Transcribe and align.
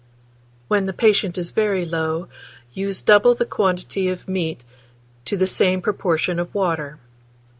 When 0.67 0.87
the 0.87 0.93
patient 0.93 1.37
is 1.37 1.51
very 1.51 1.85
low, 1.85 2.27
use 2.73 3.03
double 3.03 3.35
the 3.35 3.45
quantity 3.45 4.09
of 4.09 4.27
meat 4.27 4.63
to 5.25 5.37
the 5.37 5.45
same 5.45 5.79
proportion 5.79 6.39
of 6.39 6.55
water. 6.55 6.97